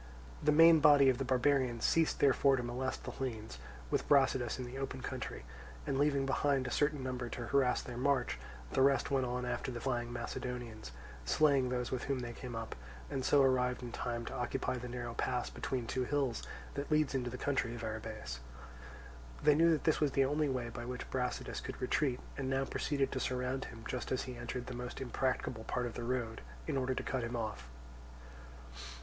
[0.41, 3.59] The main body of the barbarians ceased therefore to molest the Hellenes
[3.91, 5.45] with Brasidas in the open country,
[5.85, 8.39] and leaving behind a certain number to harass their march,
[8.71, 10.91] the rest went on after the flying Macedonians,
[11.23, 12.75] slaying those with whom they came up,
[13.11, 16.41] and so arrived in time to occupy the narrow pass between two hills
[16.73, 18.39] that leads into the country of Arrhabaeus.
[19.43, 22.65] They knew that this was the only way by which Brasidas could retreat, and now
[22.65, 26.41] proceeded to surround him just as he entered the most impracticable part of the road,
[26.65, 27.69] in order to cut him off.